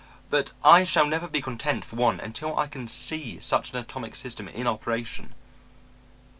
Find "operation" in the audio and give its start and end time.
4.65-5.35